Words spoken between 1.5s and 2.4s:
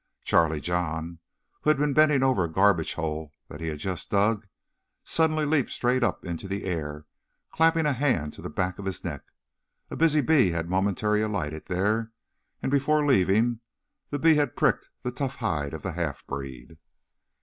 who had been bending